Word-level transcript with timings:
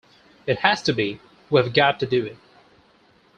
It 0.47 0.57
has 0.61 0.81
to 0.81 0.93
be; 0.93 1.19
we've 1.51 1.71
got 1.71 1.99
to 1.99 2.07
do 2.07 2.25
it. 2.25 2.37